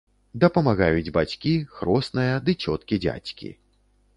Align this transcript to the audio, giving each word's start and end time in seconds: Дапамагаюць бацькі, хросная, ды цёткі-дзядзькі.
Дапамагаюць 0.43 1.13
бацькі, 1.17 1.53
хросная, 1.75 2.33
ды 2.49 2.59
цёткі-дзядзькі. 2.65 3.53